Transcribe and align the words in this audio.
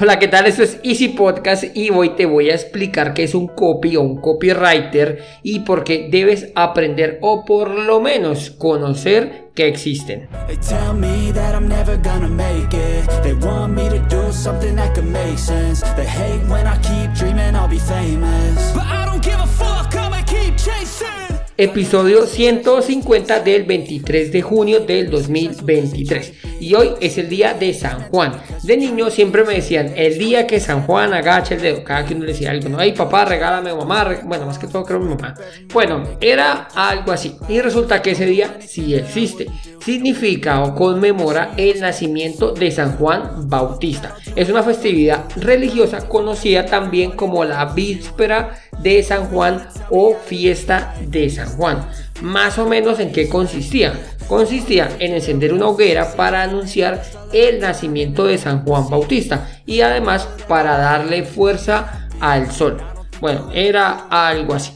Hola, 0.00 0.18
¿qué 0.18 0.26
tal? 0.26 0.46
Esto 0.46 0.64
es 0.64 0.80
Easy 0.82 1.10
Podcast 1.10 1.64
y 1.72 1.90
hoy 1.90 2.16
te 2.16 2.26
voy 2.26 2.50
a 2.50 2.54
explicar 2.54 3.14
qué 3.14 3.22
es 3.22 3.32
un 3.32 3.46
copy 3.46 3.94
o 3.94 4.00
un 4.00 4.20
copywriter 4.20 5.22
y 5.44 5.60
por 5.60 5.84
qué 5.84 6.08
debes 6.10 6.48
aprender 6.56 7.20
o 7.22 7.44
por 7.44 7.70
lo 7.70 8.00
menos 8.00 8.50
conocer 8.50 9.52
que 9.54 9.68
existen. 9.68 10.28
Episodio 21.56 22.26
150 22.26 23.38
del 23.38 23.62
23 23.62 24.32
de 24.32 24.42
junio 24.42 24.80
del 24.80 25.08
2023. 25.08 26.32
Y 26.58 26.74
hoy 26.74 26.90
es 27.00 27.16
el 27.16 27.28
día 27.28 27.54
de 27.54 27.72
San 27.72 28.08
Juan. 28.08 28.32
De 28.64 28.76
niño 28.76 29.08
siempre 29.08 29.44
me 29.44 29.54
decían, 29.54 29.92
el 29.94 30.18
día 30.18 30.48
que 30.48 30.58
San 30.58 30.82
Juan 30.82 31.14
agacha 31.14 31.54
el 31.54 31.62
dedo. 31.62 31.84
Cada 31.84 32.04
que 32.04 32.14
uno 32.14 32.24
le 32.24 32.32
decía 32.32 32.50
algo, 32.50 32.68
no, 32.70 32.80
ay 32.80 32.90
papá, 32.90 33.24
regálame 33.24 33.72
mamá. 33.72 34.22
Bueno, 34.24 34.46
más 34.46 34.58
que 34.58 34.66
todo 34.66 34.84
creo 34.84 34.98
mi 34.98 35.14
mamá. 35.14 35.36
Bueno, 35.72 36.02
era 36.20 36.66
algo 36.74 37.12
así. 37.12 37.36
Y 37.48 37.60
resulta 37.60 38.02
que 38.02 38.10
ese 38.12 38.26
día 38.26 38.58
sí 38.66 38.92
existe. 38.96 39.46
Significa 39.84 40.60
o 40.64 40.74
conmemora 40.74 41.52
el 41.56 41.80
nacimiento 41.80 42.52
de 42.52 42.72
San 42.72 42.96
Juan 42.96 43.48
Bautista. 43.48 44.16
Es 44.34 44.48
una 44.48 44.64
festividad 44.64 45.26
religiosa 45.36 46.08
conocida 46.08 46.66
también 46.66 47.12
como 47.12 47.44
la 47.44 47.66
víspera 47.66 48.58
de 48.80 49.02
San 49.02 49.26
Juan 49.26 49.68
o 49.90 50.16
fiesta 50.16 50.94
de 51.06 51.30
San 51.30 51.43
Juan. 51.44 51.88
Más 52.22 52.58
o 52.58 52.66
menos 52.66 53.00
en 53.00 53.12
qué 53.12 53.28
consistía. 53.28 53.94
Consistía 54.28 54.90
en 54.98 55.14
encender 55.14 55.52
una 55.52 55.68
hoguera 55.68 56.14
para 56.16 56.42
anunciar 56.42 57.02
el 57.32 57.60
nacimiento 57.60 58.24
de 58.24 58.38
San 58.38 58.64
Juan 58.64 58.88
Bautista 58.88 59.48
y 59.66 59.80
además 59.82 60.28
para 60.48 60.78
darle 60.78 61.24
fuerza 61.24 62.08
al 62.20 62.50
sol. 62.50 62.78
Bueno, 63.20 63.50
era 63.52 64.06
algo 64.10 64.54
así. 64.54 64.72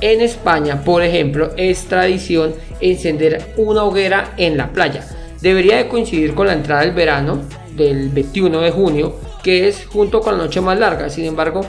En 0.00 0.20
España, 0.20 0.82
por 0.84 1.02
ejemplo, 1.02 1.52
es 1.56 1.84
tradición 1.84 2.54
encender 2.80 3.54
una 3.56 3.84
hoguera 3.84 4.34
en 4.36 4.56
la 4.56 4.72
playa. 4.72 5.06
Debería 5.40 5.76
de 5.76 5.88
coincidir 5.88 6.34
con 6.34 6.48
la 6.48 6.54
entrada 6.54 6.82
del 6.82 6.92
verano 6.92 7.40
del 7.76 8.08
21 8.08 8.60
de 8.60 8.70
junio, 8.70 9.16
que 9.42 9.68
es 9.68 9.86
junto 9.86 10.20
con 10.20 10.36
la 10.36 10.44
noche 10.44 10.60
más 10.60 10.78
larga. 10.78 11.08
Sin 11.08 11.24
embargo, 11.24 11.62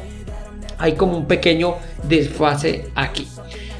hay 0.79 0.93
como 0.93 1.17
un 1.17 1.27
pequeño 1.27 1.75
desfase 2.07 2.87
aquí. 2.95 3.27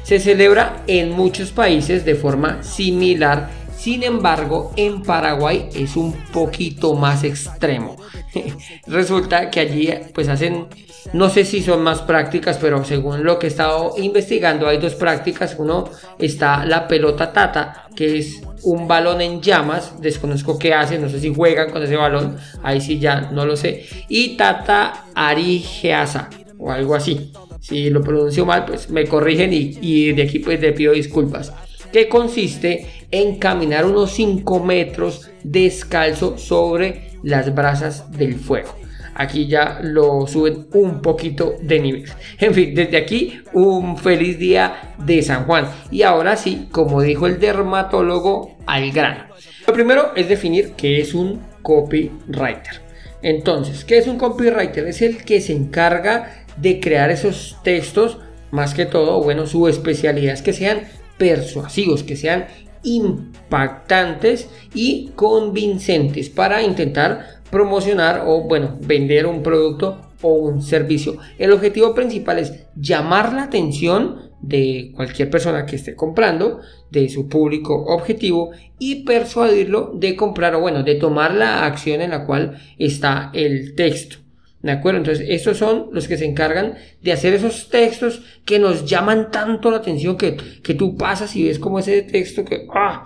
Se 0.04 0.20
celebra 0.20 0.82
en 0.86 1.12
muchos 1.12 1.50
países 1.50 2.04
de 2.04 2.14
forma 2.14 2.62
similar, 2.62 3.48
sin 3.74 4.02
embargo 4.02 4.70
en 4.76 5.02
Paraguay 5.02 5.70
es 5.74 5.96
un 5.96 6.12
poquito 6.12 6.94
más 6.94 7.24
extremo. 7.24 7.96
Resulta 8.86 9.50
que 9.50 9.60
allí 9.60 9.88
pues 10.12 10.28
hacen, 10.28 10.66
no 11.14 11.30
sé 11.30 11.46
si 11.46 11.62
son 11.62 11.82
más 11.82 12.02
prácticas, 12.02 12.58
pero 12.58 12.84
según 12.84 13.24
lo 13.24 13.38
que 13.38 13.46
he 13.46 13.48
estado 13.48 13.94
investigando 13.96 14.68
hay 14.68 14.76
dos 14.76 14.94
prácticas. 14.94 15.56
Uno 15.58 15.88
está 16.18 16.66
la 16.66 16.86
pelota 16.86 17.32
tata, 17.32 17.88
que 17.96 18.18
es 18.18 18.42
un 18.62 18.86
balón 18.86 19.22
en 19.22 19.40
llamas, 19.40 20.00
desconozco 20.02 20.58
qué 20.58 20.74
hacen, 20.74 21.00
no 21.00 21.08
sé 21.08 21.18
si 21.18 21.34
juegan 21.34 21.70
con 21.70 21.82
ese 21.82 21.96
balón, 21.96 22.36
ahí 22.62 22.82
sí 22.82 22.98
ya 22.98 23.30
no 23.32 23.46
lo 23.46 23.56
sé. 23.56 23.86
Y 24.08 24.36
tata 24.36 25.06
arigeasa, 25.14 26.28
o 26.58 26.70
algo 26.70 26.94
así. 26.94 27.32
Si 27.64 27.88
lo 27.88 28.02
pronuncio 28.02 28.44
mal, 28.44 28.66
pues 28.66 28.90
me 28.90 29.06
corrigen 29.06 29.48
y, 29.50 30.12
de 30.12 30.22
aquí 30.24 30.38
pues 30.38 30.60
le 30.60 30.74
pido 30.74 30.92
disculpas. 30.92 31.50
Que 31.90 32.10
consiste 32.10 33.06
en 33.10 33.38
caminar 33.38 33.86
unos 33.86 34.10
5 34.10 34.62
metros 34.62 35.30
descalzo 35.42 36.36
sobre 36.36 37.12
las 37.22 37.54
brasas 37.54 38.12
del 38.12 38.34
fuego. 38.34 38.76
Aquí 39.14 39.46
ya 39.46 39.78
lo 39.82 40.26
suben 40.26 40.66
un 40.74 41.00
poquito 41.00 41.54
de 41.62 41.80
nivel. 41.80 42.04
En 42.38 42.52
fin, 42.52 42.74
desde 42.74 42.98
aquí 42.98 43.40
un 43.54 43.96
feliz 43.96 44.38
día 44.38 44.94
de 44.98 45.22
San 45.22 45.46
Juan. 45.46 45.66
Y 45.90 46.02
ahora 46.02 46.36
sí, 46.36 46.68
como 46.70 47.00
dijo 47.00 47.26
el 47.26 47.40
dermatólogo, 47.40 48.58
al 48.66 48.90
grano. 48.90 49.24
Lo 49.66 49.72
primero 49.72 50.12
es 50.14 50.28
definir 50.28 50.72
qué 50.76 51.00
es 51.00 51.14
un 51.14 51.40
copywriter. 51.62 52.82
Entonces, 53.22 53.86
¿qué 53.86 53.96
es 53.96 54.06
un 54.06 54.18
copywriter? 54.18 54.86
Es 54.86 55.00
el 55.00 55.24
que 55.24 55.40
se 55.40 55.54
encarga 55.54 56.43
de 56.56 56.80
crear 56.80 57.10
esos 57.10 57.56
textos, 57.62 58.18
más 58.50 58.74
que 58.74 58.86
todo, 58.86 59.22
bueno, 59.22 59.46
su 59.46 59.66
especialidad 59.68 60.34
es 60.34 60.42
que 60.42 60.52
sean 60.52 60.82
persuasivos, 61.18 62.02
que 62.02 62.16
sean 62.16 62.46
impactantes 62.84 64.48
y 64.74 65.10
convincentes 65.16 66.28
para 66.30 66.62
intentar 66.62 67.40
promocionar 67.50 68.24
o, 68.26 68.42
bueno, 68.42 68.78
vender 68.80 69.26
un 69.26 69.42
producto 69.42 70.00
o 70.22 70.34
un 70.34 70.62
servicio. 70.62 71.18
El 71.38 71.52
objetivo 71.52 71.94
principal 71.94 72.38
es 72.38 72.66
llamar 72.76 73.32
la 73.32 73.44
atención 73.44 74.32
de 74.40 74.92
cualquier 74.94 75.30
persona 75.30 75.64
que 75.64 75.76
esté 75.76 75.94
comprando, 75.94 76.60
de 76.90 77.08
su 77.08 77.28
público 77.28 77.84
objetivo 77.86 78.50
y 78.78 79.04
persuadirlo 79.04 79.92
de 79.94 80.16
comprar 80.16 80.54
o 80.54 80.60
bueno, 80.60 80.82
de 80.82 80.96
tomar 80.96 81.34
la 81.34 81.64
acción 81.64 82.00
en 82.00 82.10
la 82.10 82.26
cual 82.26 82.58
está 82.78 83.30
el 83.32 83.74
texto. 83.74 84.23
¿De 84.64 84.70
acuerdo? 84.70 84.96
Entonces, 84.96 85.26
estos 85.28 85.58
son 85.58 85.90
los 85.92 86.08
que 86.08 86.16
se 86.16 86.24
encargan 86.24 86.76
de 87.02 87.12
hacer 87.12 87.34
esos 87.34 87.68
textos 87.68 88.22
que 88.46 88.58
nos 88.58 88.86
llaman 88.86 89.30
tanto 89.30 89.70
la 89.70 89.76
atención 89.76 90.16
que, 90.16 90.38
que 90.62 90.72
tú 90.72 90.96
pasas 90.96 91.36
y 91.36 91.44
ves 91.44 91.58
como 91.58 91.80
ese 91.80 92.00
texto 92.00 92.46
que, 92.46 92.66
ah, 92.74 93.04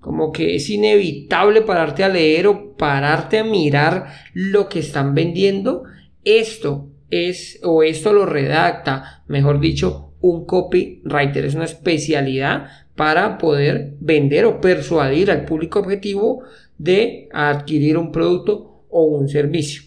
como 0.00 0.32
que 0.32 0.56
es 0.56 0.68
inevitable 0.68 1.62
pararte 1.62 2.02
a 2.02 2.08
leer 2.08 2.48
o 2.48 2.74
pararte 2.76 3.38
a 3.38 3.44
mirar 3.44 4.08
lo 4.34 4.68
que 4.68 4.80
están 4.80 5.14
vendiendo. 5.14 5.84
Esto 6.24 6.90
es, 7.08 7.60
o 7.62 7.84
esto 7.84 8.12
lo 8.12 8.26
redacta, 8.26 9.22
mejor 9.28 9.60
dicho, 9.60 10.12
un 10.20 10.44
copywriter. 10.44 11.44
Es 11.44 11.54
una 11.54 11.66
especialidad 11.66 12.66
para 12.96 13.38
poder 13.38 13.94
vender 14.00 14.44
o 14.46 14.60
persuadir 14.60 15.30
al 15.30 15.44
público 15.44 15.78
objetivo 15.78 16.42
de 16.78 17.28
adquirir 17.32 17.96
un 17.96 18.10
producto 18.10 18.82
o 18.90 19.04
un 19.04 19.28
servicio. 19.28 19.85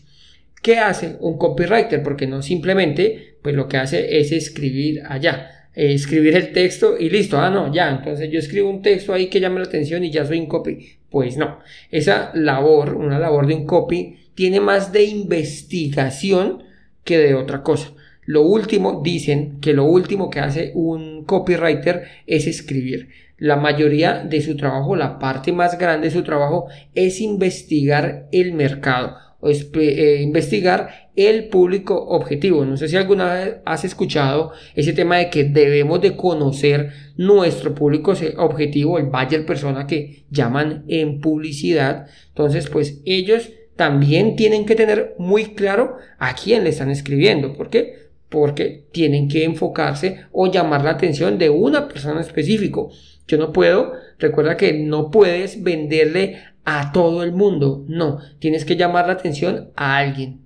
¿Qué 0.62 0.78
hace 0.78 1.16
un 1.22 1.38
copywriter? 1.38 2.04
Porque 2.04 2.28
no 2.28 2.42
simplemente, 2.42 3.38
pues 3.42 3.56
lo 3.56 3.68
que 3.68 3.78
hace 3.78 4.20
es 4.20 4.32
escribir 4.32 5.02
allá, 5.08 5.70
eh, 5.74 5.94
escribir 5.94 6.36
el 6.36 6.52
texto 6.52 6.98
y 6.98 7.10
listo, 7.10 7.38
ah, 7.40 7.50
no, 7.50 7.74
ya, 7.74 7.90
entonces 7.90 8.30
yo 8.30 8.40
escribo 8.40 8.70
un 8.70 8.82
texto 8.82 9.14
ahí 9.14 9.28
que 9.28 9.40
llame 9.40 9.60
la 9.60 9.68
atención 9.68 10.04
y 10.04 10.12
ya 10.12 10.26
soy 10.26 10.40
un 10.40 10.48
copy. 10.48 10.98
Pues 11.10 11.38
no, 11.38 11.60
esa 11.90 12.32
labor, 12.36 12.96
una 12.96 13.20
labor 13.20 13.48
de 13.48 13.56
un 13.56 13.66
copy, 13.66 14.18
tiene 14.36 14.60
más 14.60 14.92
de 14.92 15.06
investigación 15.06 16.64
que 17.04 17.18
de 17.18 17.36
otra 17.36 17.64
cosa. 17.64 17.94
Lo 18.26 18.44
último, 18.44 19.02
dicen 19.04 19.60
que 19.60 19.74
lo 19.74 19.86
último 19.86 20.30
que 20.30 20.40
hace 20.40 20.72
un 20.76 21.24
copywriter 21.26 22.04
es 22.28 22.46
escribir. 22.46 23.10
La 23.38 23.56
mayoría 23.56 24.24
de 24.24 24.42
su 24.42 24.56
trabajo, 24.58 24.96
la 24.96 25.18
parte 25.18 25.52
más 25.54 25.80
grande 25.80 26.08
de 26.08 26.14
su 26.14 26.24
trabajo 26.24 26.68
es 26.94 27.22
investigar 27.22 28.28
el 28.32 28.54
mercado 28.54 29.16
eh, 29.42 30.20
investigar 30.22 31.12
el 31.16 31.48
público 31.48 31.96
objetivo. 31.96 32.66
No 32.66 32.76
sé 32.76 32.88
si 32.88 32.98
alguna 32.98 33.34
vez 33.34 33.56
has 33.66 33.86
escuchado 33.86 34.52
ese 34.76 34.94
tema 34.94 35.18
de 35.18 35.30
que 35.30 35.46
debemos 35.46 36.02
de 36.02 36.16
conocer 36.16 36.92
nuestro 37.16 37.74
público 37.74 38.14
objetivo, 38.38 38.98
el 38.98 39.06
buyer 39.06 39.46
persona 39.46 39.88
que 39.88 40.26
llaman 40.30 40.84
en 40.88 41.22
publicidad. 41.22 42.08
Entonces, 42.30 42.70
pues 42.70 43.02
ellos 43.06 43.50
también 43.76 44.36
tienen 44.36 44.66
que 44.66 44.76
tener 44.76 45.16
muy 45.18 45.46
claro 45.56 45.96
a 46.18 46.36
quién 46.36 46.66
le 46.66 46.72
están 46.72 46.90
escribiendo. 46.90 47.54
¿Por 47.54 47.70
qué? 47.70 48.10
Porque 48.28 48.88
tienen 48.92 49.30
que 49.30 49.46
enfocarse 49.46 50.26
o 50.34 50.52
llamar 50.52 50.84
la 50.84 50.92
atención 50.92 51.38
de 51.38 51.50
una 51.50 51.88
persona 51.88 52.20
específico. 52.20 52.92
Yo 53.26 53.38
no 53.38 53.54
puedo, 53.54 53.94
recuerda 54.18 54.58
que 54.58 54.74
no 54.74 55.12
puedes 55.12 55.64
venderle 55.64 56.40
a 56.72 56.92
todo 56.92 57.24
el 57.24 57.32
mundo. 57.32 57.84
No, 57.88 58.20
tienes 58.38 58.64
que 58.64 58.76
llamar 58.76 59.08
la 59.08 59.14
atención 59.14 59.70
a 59.76 59.98
alguien, 59.98 60.42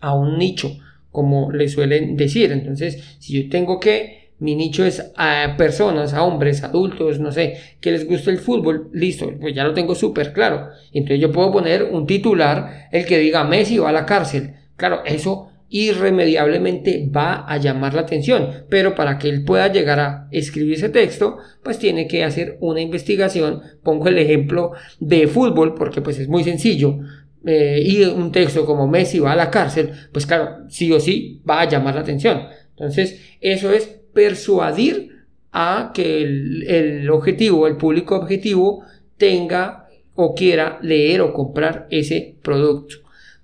a 0.00 0.14
un 0.14 0.38
nicho, 0.38 0.70
como 1.12 1.52
le 1.52 1.68
suelen 1.68 2.16
decir. 2.16 2.50
Entonces, 2.50 3.16
si 3.18 3.42
yo 3.42 3.50
tengo 3.50 3.78
que, 3.78 4.30
mi 4.38 4.54
nicho 4.54 4.86
es 4.86 5.12
a 5.16 5.56
personas, 5.58 6.14
a 6.14 6.22
hombres, 6.22 6.64
adultos, 6.64 7.20
no 7.20 7.30
sé, 7.30 7.58
que 7.78 7.92
les 7.92 8.08
gusta 8.08 8.30
el 8.30 8.38
fútbol, 8.38 8.88
listo, 8.94 9.30
pues 9.38 9.54
ya 9.54 9.64
lo 9.64 9.74
tengo 9.74 9.94
súper 9.94 10.32
claro. 10.32 10.68
Entonces 10.94 11.20
yo 11.20 11.30
puedo 11.30 11.52
poner 11.52 11.82
un 11.84 12.06
titular, 12.06 12.88
el 12.90 13.04
que 13.04 13.18
diga 13.18 13.44
Messi 13.44 13.76
va 13.76 13.90
a 13.90 13.92
la 13.92 14.06
cárcel. 14.06 14.54
Claro, 14.76 15.02
eso 15.04 15.49
irremediablemente 15.70 17.08
va 17.14 17.46
a 17.46 17.56
llamar 17.56 17.94
la 17.94 18.02
atención, 18.02 18.64
pero 18.68 18.96
para 18.96 19.18
que 19.18 19.28
él 19.28 19.44
pueda 19.44 19.72
llegar 19.72 20.00
a 20.00 20.28
escribir 20.32 20.74
ese 20.74 20.88
texto, 20.88 21.38
pues 21.62 21.78
tiene 21.78 22.08
que 22.08 22.24
hacer 22.24 22.58
una 22.60 22.80
investigación. 22.80 23.62
Pongo 23.82 24.08
el 24.08 24.18
ejemplo 24.18 24.72
de 24.98 25.28
fútbol 25.28 25.74
porque 25.74 26.02
pues 26.02 26.18
es 26.18 26.28
muy 26.28 26.42
sencillo. 26.42 26.98
Eh, 27.46 27.80
y 27.84 28.02
un 28.02 28.32
texto 28.32 28.66
como 28.66 28.86
Messi 28.86 29.20
va 29.20 29.32
a 29.32 29.36
la 29.36 29.50
cárcel, 29.50 29.92
pues 30.12 30.26
claro, 30.26 30.68
sí 30.68 30.92
o 30.92 31.00
sí 31.00 31.40
va 31.48 31.62
a 31.62 31.68
llamar 31.68 31.94
la 31.94 32.02
atención. 32.02 32.42
Entonces, 32.70 33.20
eso 33.40 33.72
es 33.72 33.86
persuadir 34.12 35.10
a 35.52 35.92
que 35.94 36.22
el, 36.22 36.64
el 36.66 37.10
objetivo, 37.10 37.66
el 37.66 37.76
público 37.76 38.16
objetivo, 38.16 38.84
tenga 39.16 39.86
o 40.16 40.34
quiera 40.34 40.78
leer 40.82 41.20
o 41.20 41.32
comprar 41.32 41.86
ese 41.90 42.34
producto. 42.42 42.96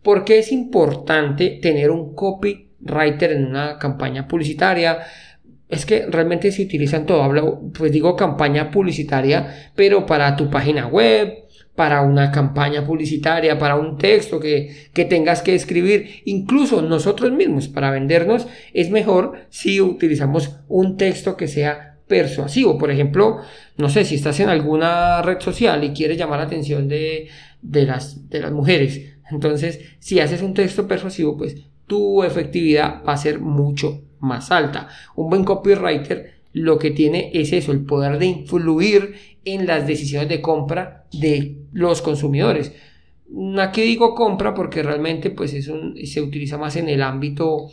¿Por 0.06 0.24
qué 0.24 0.38
es 0.38 0.52
importante 0.52 1.58
tener 1.60 1.90
un 1.90 2.14
copywriter 2.14 3.32
en 3.32 3.46
una 3.46 3.76
campaña 3.76 4.28
publicitaria? 4.28 4.98
es 5.68 5.84
que 5.84 6.06
realmente 6.06 6.52
se 6.52 6.62
utilizan 6.62 7.06
todo. 7.06 7.72
Pues 7.76 7.90
digo 7.90 8.14
campaña 8.14 8.70
publicitaria, 8.70 9.72
pero 9.74 10.06
para 10.06 10.36
tu 10.36 10.48
página 10.48 10.86
web, 10.86 11.46
para 11.74 12.02
una 12.02 12.30
campaña 12.30 12.86
publicitaria, 12.86 13.58
para 13.58 13.74
un 13.74 13.98
texto 13.98 14.38
que, 14.38 14.90
que, 14.94 15.06
tengas 15.06 15.42
que 15.42 15.56
escribir, 15.56 16.22
incluso 16.24 16.82
nosotros 16.82 17.32
mismos, 17.32 17.66
para 17.66 17.90
vendernos, 17.90 18.46
es 18.72 18.90
mejor 18.90 19.46
si 19.48 19.80
utilizamos 19.80 20.60
un 20.68 20.96
texto 20.96 21.36
que 21.36 21.48
sea 21.48 21.98
persuasivo. 22.06 22.78
Por 22.78 22.92
ejemplo, 22.92 23.38
no 23.76 23.88
sé, 23.88 24.04
si 24.04 24.14
estás 24.14 24.38
en 24.38 24.50
alguna 24.50 25.20
red 25.22 25.40
social 25.40 25.82
y 25.82 25.90
quieres 25.90 26.16
llamar 26.16 26.38
la 26.38 26.46
atención 26.46 26.86
de, 26.86 27.26
de, 27.60 27.86
las, 27.86 28.30
de 28.30 28.38
las 28.38 28.52
mujeres, 28.52 29.15
entonces 29.31 29.81
si 29.99 30.20
haces 30.20 30.43
un 30.43 30.55
texto 30.55 30.87
persuasivo, 30.87 31.37
pues 31.37 31.56
tu 31.87 32.23
efectividad 32.23 33.02
va 33.06 33.14
a 33.14 33.19
ser 33.19 33.40
mucho 33.40 34.02
más 34.20 34.50
alta. 34.50 34.88
Un 35.14 35.31
buen 35.31 35.44
copywriter 35.44 36.34
lo 36.52 36.78
que 36.78 36.90
tiene 36.90 37.31
es 37.34 37.52
eso, 37.52 37.73
el 37.73 37.84
poder 37.84 38.19
de 38.19 38.26
influir 38.26 39.14
en 39.44 39.67
las 39.67 39.87
decisiones 39.87 40.28
de 40.28 40.40
compra 40.40 41.06
de 41.12 41.58
los 41.73 42.00
consumidores. 42.02 42.73
Aquí 43.58 43.82
digo 43.82 44.14
compra 44.14 44.55
porque 44.55 44.82
realmente 44.82 45.31
pues 45.31 45.52
es 45.52 45.70
se 46.11 46.23
utiliza 46.23 46.56
más 46.56 46.76
en 46.76 46.88
el 46.88 47.02
ámbito 47.02 47.69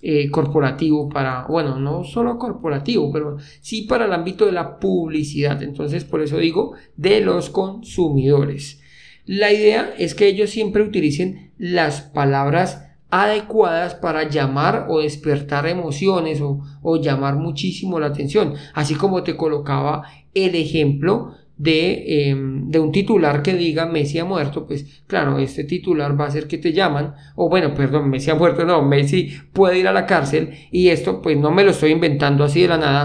eh, 0.00 0.30
corporativo 0.30 1.08
para, 1.08 1.44
bueno, 1.48 1.80
no 1.80 2.04
solo 2.04 2.38
corporativo, 2.38 3.10
pero 3.10 3.36
sí 3.60 3.82
para 3.82 4.04
el 4.04 4.12
ámbito 4.12 4.46
de 4.46 4.52
la 4.52 4.78
publicidad. 4.78 5.60
Entonces, 5.60 6.04
por 6.04 6.20
eso 6.20 6.38
digo 6.38 6.74
de 6.96 7.20
los 7.20 7.50
consumidores. 7.50 8.80
La 9.28 9.52
idea 9.52 9.92
es 9.98 10.14
que 10.14 10.26
ellos 10.26 10.48
siempre 10.48 10.82
utilicen 10.82 11.52
las 11.58 12.00
palabras 12.00 12.88
adecuadas 13.10 13.94
para 13.94 14.26
llamar 14.26 14.86
o 14.88 15.00
despertar 15.00 15.66
emociones 15.66 16.40
o, 16.40 16.96
llamar 17.02 17.36
muchísimo 17.36 18.00
la 18.00 18.06
atención. 18.06 18.54
Así 18.72 18.94
como 18.94 19.22
te 19.22 19.36
colocaba 19.36 20.04
el 20.32 20.54
ejemplo 20.54 21.34
de, 21.58 22.30
em, 22.30 22.70
de, 22.70 22.78
un 22.78 22.90
titular 22.90 23.42
que 23.42 23.52
diga 23.52 23.84
Messi 23.84 24.18
ha 24.18 24.24
muerto, 24.24 24.66
pues 24.66 25.02
claro, 25.06 25.38
este 25.38 25.64
titular 25.64 26.18
va 26.18 26.24
a 26.24 26.28
hacer 26.28 26.48
que 26.48 26.56
te 26.56 26.72
llaman, 26.72 27.14
o 27.36 27.50
bueno, 27.50 27.74
perdón, 27.74 28.08
Messi 28.08 28.30
ha 28.30 28.34
muerto, 28.34 28.64
no, 28.64 28.80
Messi 28.80 29.30
puede 29.52 29.78
ir 29.78 29.88
a 29.88 29.92
la 29.92 30.06
cárcel 30.06 30.54
y 30.70 30.88
esto 30.88 31.20
pues 31.20 31.36
no 31.36 31.50
me 31.50 31.64
lo 31.64 31.72
estoy 31.72 31.90
inventando 31.90 32.44
así 32.44 32.62
de 32.62 32.68
la 32.68 32.78
nada, 32.78 33.02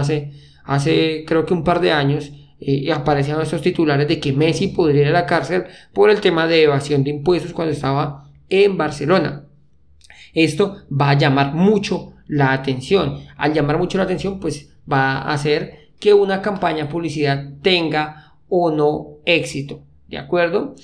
hace 0.64 1.24
creo 1.26 1.44
que 1.44 1.52
un 1.52 1.64
par 1.64 1.80
de 1.80 1.92
años 1.92 2.32
eh, 2.66 2.92
aparecían 2.92 3.40
estos 3.40 3.62
titulares 3.62 4.08
de 4.08 4.20
que 4.20 4.32
Messi 4.32 4.68
podría 4.68 5.02
ir 5.02 5.08
a 5.08 5.12
la 5.12 5.26
cárcel 5.26 5.64
por 5.92 6.10
el 6.10 6.20
tema 6.20 6.46
de 6.46 6.62
evasión 6.62 7.04
de 7.04 7.10
impuestos 7.10 7.52
cuando 7.52 7.72
estaba 7.72 8.30
en 8.48 8.76
Barcelona. 8.76 9.44
Esto 10.32 10.78
va 10.90 11.10
a 11.10 11.18
llamar 11.18 11.54
mucho 11.54 12.14
la 12.26 12.52
atención. 12.52 13.20
Al 13.36 13.52
llamar 13.52 13.78
mucho 13.78 13.98
la 13.98 14.04
atención, 14.04 14.40
pues 14.40 14.74
va 14.90 15.18
a 15.18 15.32
hacer 15.32 15.90
que 16.00 16.12
una 16.12 16.42
campaña 16.42 16.88
publicidad 16.88 17.52
tenga 17.62 18.34
o 18.48 18.70
no 18.70 19.18
éxito. 19.24 19.82
¿De 20.08 20.18
acuerdo? 20.18 20.74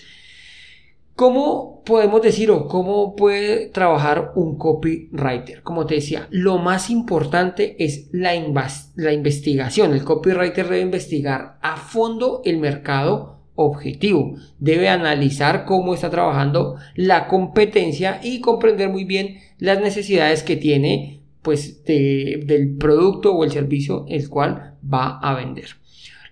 ¿Cómo 1.20 1.82
podemos 1.84 2.22
decir 2.22 2.50
o 2.50 2.66
cómo 2.66 3.14
puede 3.14 3.66
trabajar 3.66 4.32
un 4.36 4.56
copywriter? 4.56 5.62
Como 5.62 5.84
te 5.84 5.96
decía, 5.96 6.26
lo 6.30 6.56
más 6.56 6.88
importante 6.88 7.76
es 7.78 8.08
la, 8.10 8.32
la 8.96 9.12
investigación. 9.12 9.92
El 9.92 10.02
copywriter 10.02 10.66
debe 10.66 10.80
investigar 10.80 11.58
a 11.60 11.76
fondo 11.76 12.40
el 12.46 12.56
mercado 12.56 13.42
objetivo. 13.54 14.36
Debe 14.60 14.88
analizar 14.88 15.66
cómo 15.66 15.92
está 15.92 16.08
trabajando 16.08 16.76
la 16.94 17.28
competencia 17.28 18.20
y 18.22 18.40
comprender 18.40 18.88
muy 18.88 19.04
bien 19.04 19.40
las 19.58 19.78
necesidades 19.78 20.42
que 20.42 20.56
tiene 20.56 21.20
pues 21.42 21.84
del 21.84 22.76
producto 22.78 23.34
o 23.34 23.44
el 23.44 23.50
servicio 23.50 24.06
el 24.08 24.26
cual 24.30 24.78
va 24.82 25.18
a 25.18 25.34
vender. 25.34 25.66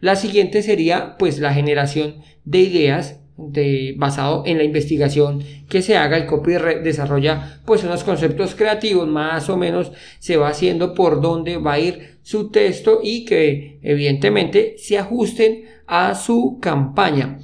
La 0.00 0.16
siguiente 0.16 0.62
sería 0.62 1.18
pues 1.18 1.40
la 1.40 1.52
generación 1.52 2.22
de 2.46 2.60
ideas 2.60 3.17
de, 3.38 3.94
basado 3.96 4.42
en 4.44 4.58
la 4.58 4.64
investigación 4.64 5.42
que 5.68 5.80
se 5.80 5.96
haga, 5.96 6.16
el 6.16 6.26
copy 6.26 6.52
desarrolla 6.82 7.60
pues 7.64 7.84
unos 7.84 8.02
conceptos 8.02 8.54
creativos, 8.54 9.06
más 9.06 9.48
o 9.48 9.56
menos 9.56 9.92
se 10.18 10.36
va 10.36 10.48
haciendo 10.48 10.92
por 10.92 11.20
dónde 11.20 11.56
va 11.56 11.74
a 11.74 11.78
ir 11.78 12.18
su 12.22 12.50
texto 12.50 13.00
y 13.02 13.24
que 13.24 13.78
evidentemente 13.82 14.74
se 14.76 14.98
ajusten 14.98 15.64
a 15.86 16.14
su 16.14 16.58
campaña. 16.60 17.38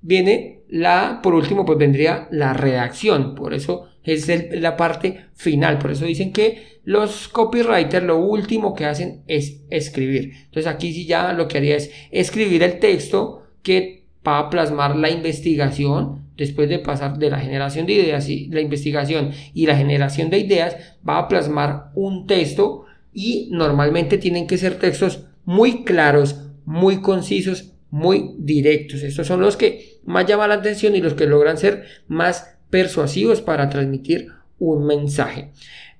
Viene 0.00 0.60
la, 0.68 1.20
por 1.22 1.34
último, 1.34 1.66
pues 1.66 1.78
vendría 1.78 2.28
la 2.30 2.52
redacción, 2.54 3.34
por 3.34 3.52
eso 3.52 3.88
es 4.04 4.28
la 4.52 4.76
parte 4.76 5.26
final, 5.34 5.78
por 5.78 5.90
eso 5.90 6.04
dicen 6.04 6.32
que 6.32 6.80
los 6.84 7.28
copywriters 7.28 8.06
lo 8.06 8.18
último 8.18 8.74
que 8.74 8.86
hacen 8.86 9.22
es 9.26 9.60
escribir. 9.68 10.32
Entonces 10.44 10.66
aquí 10.66 10.92
sí 10.92 11.06
ya 11.06 11.32
lo 11.32 11.48
que 11.48 11.58
haría 11.58 11.76
es 11.76 11.90
escribir 12.10 12.62
el 12.62 12.78
texto 12.78 13.42
que 13.62 13.99
va 14.26 14.38
a 14.38 14.50
plasmar 14.50 14.96
la 14.96 15.10
investigación 15.10 16.30
después 16.36 16.68
de 16.68 16.78
pasar 16.78 17.18
de 17.18 17.30
la 17.30 17.38
generación 17.38 17.86
de 17.86 17.94
ideas 17.94 18.28
y 18.28 18.46
la 18.48 18.60
investigación 18.60 19.30
y 19.54 19.66
la 19.66 19.76
generación 19.76 20.30
de 20.30 20.38
ideas 20.38 20.76
va 21.06 21.18
a 21.18 21.28
plasmar 21.28 21.90
un 21.94 22.26
texto 22.26 22.84
y 23.12 23.48
normalmente 23.50 24.18
tienen 24.18 24.46
que 24.46 24.58
ser 24.58 24.78
textos 24.78 25.24
muy 25.44 25.84
claros, 25.84 26.36
muy 26.64 27.00
concisos, 27.00 27.72
muy 27.90 28.34
directos. 28.38 29.02
Estos 29.02 29.26
son 29.26 29.40
los 29.40 29.56
que 29.56 29.98
más 30.04 30.26
llaman 30.26 30.50
la 30.50 30.56
atención 30.56 30.94
y 30.94 31.00
los 31.00 31.14
que 31.14 31.26
logran 31.26 31.58
ser 31.58 31.84
más 32.08 32.56
persuasivos 32.70 33.40
para 33.40 33.68
transmitir 33.68 34.28
un 34.58 34.86
mensaje. 34.86 35.50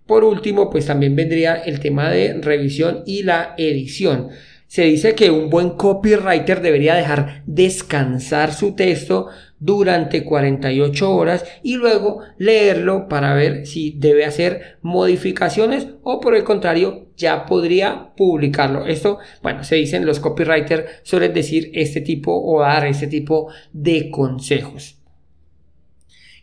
Por 0.06 0.25
último, 0.25 0.70
pues 0.70 0.87
también 0.87 1.14
vendría 1.14 1.56
el 1.56 1.81
tema 1.81 2.11
de 2.11 2.34
revisión 2.40 3.02
y 3.06 3.23
la 3.23 3.55
edición. 3.56 4.28
Se 4.70 4.84
dice 4.84 5.17
que 5.17 5.32
un 5.32 5.50
buen 5.50 5.70
copywriter 5.70 6.61
debería 6.61 6.94
dejar 6.94 7.43
descansar 7.44 8.55
su 8.55 8.76
texto 8.76 9.26
durante 9.58 10.22
48 10.22 11.12
horas 11.12 11.44
y 11.64 11.75
luego 11.75 12.20
leerlo 12.38 13.08
para 13.08 13.34
ver 13.34 13.67
si 13.67 13.96
debe 13.99 14.25
hacer 14.25 14.78
modificaciones 14.81 15.88
o 16.05 16.20
por 16.20 16.37
el 16.37 16.44
contrario 16.44 17.08
ya 17.17 17.46
podría 17.46 18.12
publicarlo. 18.17 18.87
Esto, 18.87 19.19
bueno, 19.43 19.64
se 19.64 19.75
dicen 19.75 20.06
los 20.06 20.20
copywriters 20.20 21.00
suelen 21.02 21.34
decir 21.34 21.73
este 21.75 22.00
tipo 22.00 22.32
o 22.32 22.61
dar 22.61 22.87
este 22.87 23.08
tipo 23.08 23.49
de 23.73 24.08
consejos. 24.08 24.99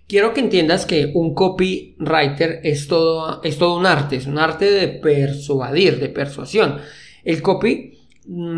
Quiero 0.05 0.33
que 0.33 0.41
entiendas 0.41 0.85
que 0.85 1.13
un 1.13 1.33
copywriter 1.33 2.59
es 2.63 2.89
todo, 2.89 3.41
es 3.41 3.57
todo 3.57 3.77
un 3.77 3.85
arte, 3.85 4.17
es 4.17 4.27
un 4.27 4.37
arte 4.37 4.69
de 4.69 4.89
persuadir, 4.89 5.97
de 6.01 6.09
persuasión. 6.09 6.79
El 7.23 7.41
copy 7.41 7.96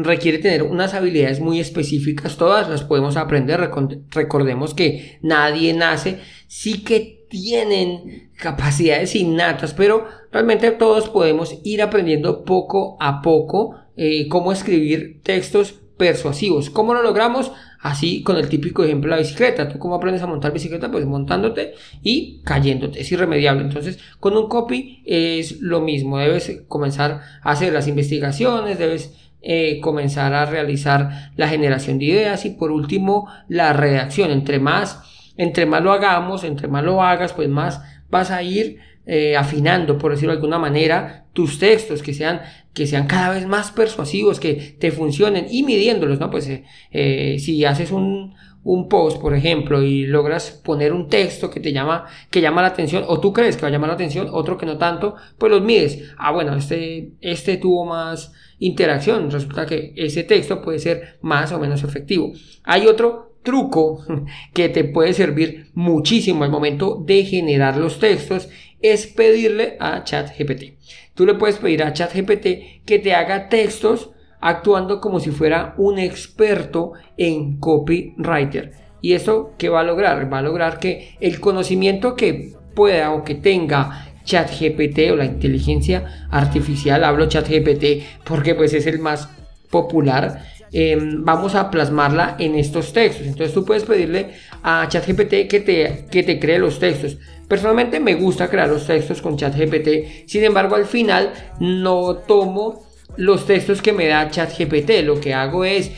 requiere 0.02 0.40
tener 0.40 0.64
unas 0.64 0.94
habilidades 0.94 1.40
muy 1.40 1.60
específicas, 1.60 2.38
todas 2.38 2.70
las 2.70 2.84
podemos 2.84 3.18
aprender, 3.18 3.70
recordemos 4.10 4.74
que 4.74 5.20
nadie 5.22 5.74
nace, 5.74 6.20
sí 6.48 6.84
que 6.84 7.28
tienen 7.30 8.32
capacidades 8.36 9.16
innatas, 9.16 9.74
pero 9.74 10.06
realmente 10.32 10.72
todos 10.72 11.10
podemos 11.10 11.56
ir 11.64 11.82
aprendiendo 11.82 12.44
poco 12.44 12.98
a 13.00 13.22
poco 13.22 13.76
eh, 13.96 14.28
cómo 14.28 14.52
escribir 14.52 15.22
textos 15.24 15.76
persuasivos. 15.98 16.70
¿Cómo 16.70 16.94
lo 16.94 17.04
logramos? 17.04 17.52
Así 17.82 18.24
con 18.24 18.38
el 18.38 18.50
típico 18.50 18.84
ejemplo 18.84 19.12
de 19.12 19.18
la 19.18 19.22
bicicleta. 19.22 19.70
¿Tú 19.70 19.78
cómo 19.78 19.96
aprendes 19.96 20.24
a 20.24 20.28
montar 20.28 20.52
bicicleta? 20.52 20.90
Pues 20.90 21.06
montándote 21.06 21.74
y 22.02 22.42
cayéndote. 22.44 23.02
Es 23.02 23.12
irremediable. 23.12 23.64
Entonces, 23.64 24.00
con 24.20 24.36
un 24.36 24.50
copy 24.50 25.04
es 25.06 25.62
lo 25.62 25.82
mismo. 25.82 26.18
Debes 26.18 26.64
comenzar 26.68 27.22
a 27.42 27.52
hacer 27.52 27.74
las 27.74 27.88
investigaciones, 27.88 28.80
debes 28.80 29.29
eh, 29.42 29.80
comenzar 29.82 30.34
a 30.34 30.46
realizar 30.46 31.32
la 31.36 31.48
generación 31.48 32.00
de 32.00 32.06
ideas 32.06 32.46
y 32.46 32.52
por 32.52 32.72
último 32.72 33.28
la 33.48 33.74
redacción. 33.74 34.32
Entre 34.32 34.60
más, 34.60 35.34
entre 35.38 35.66
más 35.66 35.82
lo 35.82 35.92
hagamos, 35.92 36.44
entre 36.44 36.68
más 36.68 36.84
lo 36.84 37.02
hagas, 37.02 37.34
pues 37.34 37.50
más 37.50 37.82
vas 38.10 38.32
a 38.32 38.44
ir 38.44 38.80
eh, 39.06 39.36
afinando, 39.36 39.98
por 39.98 40.12
decirlo 40.12 40.34
de 40.34 40.38
alguna 40.38 40.60
manera, 40.60 41.26
tus 41.34 41.58
textos 41.58 42.04
que 42.04 42.14
sean, 42.14 42.42
que 42.74 42.86
sean 42.86 43.08
cada 43.08 43.32
vez 43.32 43.48
más 43.48 43.72
persuasivos, 43.72 44.40
que 44.40 44.54
te 44.80 44.92
funcionen 44.92 45.48
y 45.50 45.64
midiéndolos, 45.64 46.20
¿no? 46.20 46.30
Pues 46.30 46.50
eh, 46.92 47.38
si 47.40 47.66
haces 47.66 47.92
un, 47.92 48.36
un 48.64 48.90
post, 48.90 49.22
por 49.22 49.34
ejemplo, 49.34 49.82
y 49.82 50.06
logras 50.06 50.52
poner 50.52 50.94
un 50.94 51.08
texto 51.08 51.50
que 51.50 51.60
te 51.60 51.72
llama, 51.72 52.06
que 52.30 52.42
llama 52.42 52.62
la 52.62 52.70
atención, 52.70 53.04
o 53.08 53.20
tú 53.20 53.32
crees 53.34 53.56
que 53.56 53.64
va 53.64 53.70
a 53.70 53.72
llamar 53.72 53.90
la 53.90 53.96
atención, 53.96 54.28
otro 54.32 54.58
que 54.58 54.66
no 54.66 54.78
tanto, 54.78 55.16
pues 55.38 55.52
los 55.52 55.62
mides. 55.62 56.12
Ah, 56.18 56.32
bueno, 56.32 56.56
este, 56.56 57.14
este 57.22 57.58
tuvo 57.58 57.86
más, 57.86 58.34
interacción. 58.60 59.32
Resulta 59.32 59.66
que 59.66 59.94
ese 59.96 60.24
texto 60.24 60.62
puede 60.62 60.80
ser 60.80 61.18
más 61.22 61.52
o 61.52 61.60
menos 61.60 61.84
efectivo. 61.84 62.32
Hay 62.64 62.88
otro 62.88 63.36
truco 63.44 64.06
que 64.54 64.70
te 64.70 64.84
puede 64.84 65.14
servir 65.14 65.72
muchísimo 65.74 66.44
al 66.44 66.52
momento 66.52 67.02
de 67.06 67.24
generar 67.24 67.78
los 67.78 68.00
textos 68.00 68.50
es 68.82 69.08
pedirle 69.08 69.76
a 69.80 70.04
ChatGPT. 70.04 70.78
Tú 71.14 71.26
le 71.26 71.34
puedes 71.34 71.58
pedir 71.58 71.84
a 71.84 71.94
ChatGPT 71.94 72.86
que 72.86 73.00
te 73.00 73.14
haga 73.14 73.50
textos 73.50 74.12
actuando 74.40 75.02
como 75.02 75.20
si 75.20 75.32
fuera 75.32 75.74
un 75.78 76.00
experto 76.00 76.94
en 77.18 77.60
copywriter. 77.60 78.72
¿Y 79.02 79.14
eso 79.14 79.54
qué 79.58 79.70
va 79.70 79.82
a 79.82 79.84
lograr? 79.84 80.32
Va 80.32 80.40
a 80.40 80.44
lograr 80.44 80.80
que 80.80 81.16
el 81.20 81.40
conocimiento 81.40 82.16
que 82.16 82.54
pueda 82.74 83.12
o 83.12 83.24
que 83.24 83.36
tenga 83.36 84.09
ChatGPT 84.30 85.12
o 85.12 85.16
la 85.16 85.26
inteligencia 85.26 86.28
artificial, 86.30 87.04
hablo 87.04 87.28
ChatGPT 87.28 88.24
porque 88.24 88.54
pues 88.54 88.74
es 88.74 88.86
el 88.86 89.00
más 89.00 89.28
popular, 89.72 90.46
em, 90.72 91.26
vamos 91.26 91.56
a 91.56 91.72
plasmarla 91.72 92.36
en 92.38 92.54
estos 92.54 92.94
textos. 92.94 93.26
Entonces 93.26 93.54
tú 93.54 93.66
puedes 93.66 93.86
pedirle 93.86 94.28
a 94.62 94.88
ChatGPT 94.88 95.48
que 95.50 95.60
te, 95.62 96.06
que 96.12 96.22
te 96.22 96.40
cree 96.40 96.60
los 96.60 96.78
textos. 96.78 97.18
Personalmente 97.48 98.00
me 98.00 98.14
gusta 98.14 98.50
crear 98.50 98.70
los 98.70 98.86
textos 98.86 99.20
con 99.22 99.36
ChatGPT, 99.36 100.28
sin 100.28 100.44
embargo 100.44 100.76
al 100.76 100.86
final 100.86 101.34
no 101.60 102.18
tomo 102.18 102.84
los 103.18 103.48
textos 103.48 103.82
que 103.82 103.94
me 103.94 104.06
da 104.06 104.30
ChatGPT, 104.30 105.04
lo 105.04 105.20
que 105.20 105.34
hago 105.34 105.66
es 105.66 105.92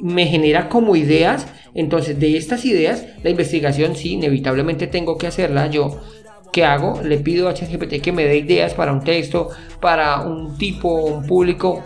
me 0.00 0.26
genera 0.26 0.68
como 0.68 0.96
ideas, 0.96 1.46
entonces 1.74 2.18
de 2.18 2.36
estas 2.36 2.64
ideas 2.64 3.06
la 3.22 3.30
investigación 3.30 3.94
sí, 3.94 4.14
inevitablemente 4.14 4.88
tengo 4.88 5.16
que 5.16 5.28
hacerla 5.28 5.68
yo. 5.68 6.00
¿Qué 6.52 6.64
hago? 6.64 7.00
Le 7.02 7.18
pido 7.18 7.48
a 7.48 7.54
ChatGPT 7.54 8.00
que 8.00 8.12
me 8.12 8.24
dé 8.24 8.38
ideas 8.38 8.74
para 8.74 8.92
un 8.92 9.04
texto, 9.04 9.50
para 9.80 10.22
un 10.22 10.56
tipo, 10.56 10.88
un 10.88 11.26
público 11.26 11.84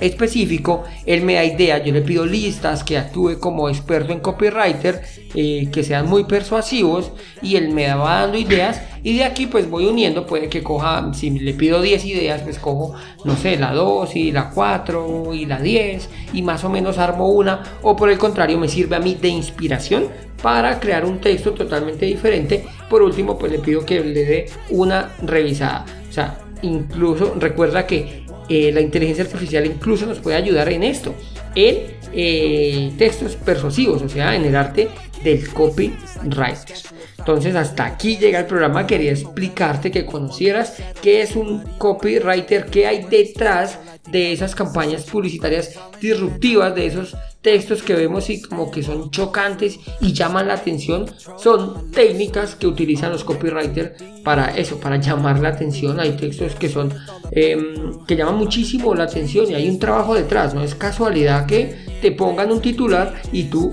específico, 0.00 0.84
él 1.06 1.22
me 1.22 1.34
da 1.34 1.44
ideas, 1.44 1.82
yo 1.84 1.92
le 1.92 2.02
pido 2.02 2.26
listas 2.26 2.84
que 2.84 2.98
actúe 2.98 3.38
como 3.38 3.68
experto 3.68 4.12
en 4.12 4.20
copywriter, 4.20 5.02
eh, 5.34 5.68
que 5.72 5.82
sean 5.82 6.08
muy 6.08 6.24
persuasivos 6.24 7.12
y 7.42 7.56
él 7.56 7.70
me 7.70 7.92
va 7.94 8.20
dando 8.20 8.38
ideas 8.38 8.80
y 9.02 9.16
de 9.18 9.24
aquí 9.24 9.46
pues 9.46 9.68
voy 9.68 9.86
uniendo, 9.86 10.26
puede 10.26 10.48
que 10.48 10.62
coja, 10.62 11.12
si 11.12 11.30
le 11.30 11.54
pido 11.54 11.82
10 11.82 12.04
ideas, 12.06 12.42
pues 12.42 12.58
cojo, 12.58 12.94
no 13.24 13.36
sé, 13.36 13.56
la 13.56 13.72
2 13.72 14.16
y 14.16 14.32
la 14.32 14.50
4 14.50 15.34
y 15.34 15.46
la 15.46 15.60
10 15.60 16.08
y 16.32 16.42
más 16.42 16.64
o 16.64 16.70
menos 16.70 16.98
armo 16.98 17.28
una 17.28 17.62
o 17.82 17.96
por 17.96 18.10
el 18.10 18.18
contrario 18.18 18.58
me 18.58 18.68
sirve 18.68 18.96
a 18.96 19.00
mí 19.00 19.14
de 19.14 19.28
inspiración 19.28 20.08
para 20.42 20.78
crear 20.78 21.04
un 21.04 21.20
texto 21.20 21.52
totalmente 21.52 22.06
diferente. 22.06 22.66
Por 22.88 23.02
último 23.02 23.38
pues 23.38 23.52
le 23.52 23.58
pido 23.58 23.84
que 23.84 24.00
le 24.00 24.24
dé 24.24 24.46
una 24.70 25.10
revisada. 25.22 25.84
O 26.08 26.12
sea, 26.12 26.38
incluso 26.62 27.34
recuerda 27.38 27.86
que 27.86 28.23
eh, 28.48 28.70
la 28.72 28.80
inteligencia 28.80 29.24
artificial 29.24 29.66
incluso 29.66 30.06
nos 30.06 30.20
puede 30.20 30.36
ayudar 30.36 30.68
en 30.70 30.82
esto, 30.82 31.14
en 31.54 31.94
eh, 32.12 32.92
textos 32.98 33.36
persuasivos, 33.36 34.02
o 34.02 34.08
sea, 34.08 34.34
en 34.34 34.44
el 34.44 34.56
arte 34.56 34.88
del 35.22 35.48
copywriter. 35.48 36.76
Entonces, 37.18 37.54
hasta 37.54 37.86
aquí 37.86 38.18
llega 38.18 38.40
el 38.40 38.46
programa. 38.46 38.86
Quería 38.86 39.12
explicarte 39.12 39.90
que 39.90 40.04
conocieras 40.04 40.74
qué 41.00 41.22
es 41.22 41.36
un 41.36 41.62
copywriter, 41.78 42.66
qué 42.66 42.86
hay 42.86 43.04
detrás 43.04 43.78
de 44.10 44.32
esas 44.32 44.54
campañas 44.54 45.04
publicitarias 45.04 45.78
disruptivas, 46.00 46.74
de 46.74 46.86
esos 46.86 47.16
textos 47.40 47.82
que 47.82 47.94
vemos 47.94 48.30
y 48.30 48.40
como 48.40 48.70
que 48.70 48.82
son 48.82 49.10
chocantes 49.10 49.78
y 50.00 50.12
llaman 50.12 50.48
la 50.48 50.54
atención, 50.54 51.06
son 51.36 51.90
técnicas 51.90 52.54
que 52.54 52.66
utilizan 52.66 53.12
los 53.12 53.22
copywriters 53.22 54.02
para 54.22 54.56
eso, 54.56 54.80
para 54.80 54.96
llamar 54.96 55.40
la 55.40 55.50
atención. 55.50 56.00
Hay 56.00 56.12
textos 56.12 56.54
que 56.54 56.68
son 56.68 56.92
em, 57.32 58.04
que 58.06 58.16
llaman 58.16 58.36
muchísimo 58.36 58.94
la 58.94 59.04
atención 59.04 59.50
y 59.50 59.54
hay 59.54 59.68
un 59.68 59.78
trabajo 59.78 60.14
detrás. 60.14 60.54
No 60.54 60.62
es 60.62 60.74
casualidad 60.74 61.46
que 61.46 61.76
te 62.00 62.12
pongan 62.12 62.50
un 62.50 62.60
titular 62.60 63.14
y 63.32 63.44
tú 63.44 63.72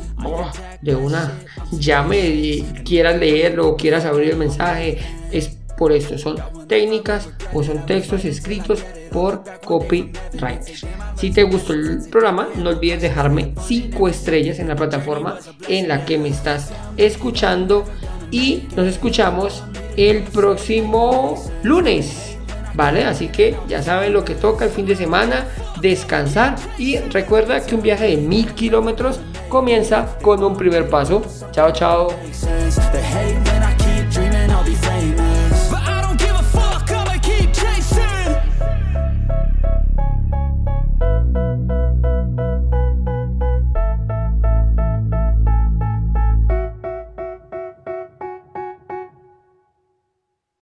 de 0.82 0.96
una 0.96 1.32
llame 1.72 2.66
quieras 2.84 3.18
leerlo 3.20 3.76
quieras 3.78 4.06
abrir 4.06 4.32
el 4.32 4.38
mensaje. 4.38 4.98
Por 5.82 5.94
esto, 5.94 6.16
son 6.16 6.36
técnicas 6.68 7.28
o 7.54 7.64
son 7.64 7.88
textos 7.88 8.24
escritos 8.24 8.86
por 9.12 9.42
copywriters. 9.66 10.86
Si 11.16 11.32
te 11.32 11.42
gustó 11.42 11.74
el 11.74 12.08
programa, 12.08 12.50
no 12.56 12.70
olvides 12.70 13.02
dejarme 13.02 13.56
5 13.60 14.08
estrellas 14.08 14.60
en 14.60 14.68
la 14.68 14.76
plataforma 14.76 15.40
en 15.68 15.88
la 15.88 16.06
que 16.06 16.20
me 16.20 16.30
estás 16.30 16.72
escuchando 16.98 17.84
y 18.30 18.68
nos 18.76 18.86
escuchamos 18.86 19.64
el 19.98 20.22
próximo 20.22 21.44
lunes. 21.64 22.38
¿Vale? 22.76 23.04
Así 23.04 23.30
que 23.30 23.58
ya 23.68 23.82
saben 23.82 24.14
lo 24.14 24.24
que 24.24 24.36
toca 24.36 24.66
el 24.66 24.72
fin 24.72 24.86
de 24.86 24.96
semana, 24.96 25.48
descansar 25.82 26.58
y 26.78 27.00
recuerda 27.00 27.66
que 27.66 27.74
un 27.74 27.82
viaje 27.82 28.06
de 28.06 28.18
mil 28.18 28.54
kilómetros 28.54 29.20
comienza 29.50 30.16
con 30.22 30.44
un 30.44 30.56
primer 30.56 30.90
paso. 30.90 31.24
Chao, 31.52 31.74
chao. 31.74 32.10